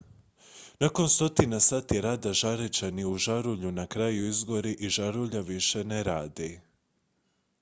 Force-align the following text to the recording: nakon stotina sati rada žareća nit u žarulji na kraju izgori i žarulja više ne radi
nakon 0.79 1.09
stotina 1.09 1.59
sati 1.59 2.01
rada 2.01 2.33
žareća 2.33 2.89
nit 2.91 3.05
u 3.05 3.17
žarulji 3.17 3.71
na 3.71 3.87
kraju 3.87 4.27
izgori 4.29 4.71
i 4.79 4.89
žarulja 4.89 5.39
više 5.53 5.83
ne 5.83 6.03
radi 6.03 6.51